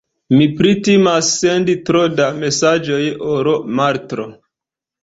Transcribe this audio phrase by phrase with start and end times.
[0.37, 3.01] Mi pli timas sendi tro da mesaĝoj
[3.37, 3.53] ol
[3.83, 4.29] maltro.